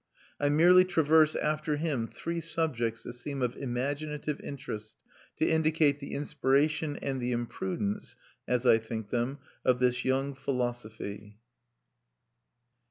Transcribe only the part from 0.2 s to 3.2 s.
I merely traverse after him three subjects that